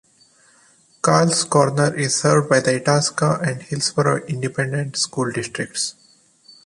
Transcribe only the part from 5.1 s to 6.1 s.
Districts.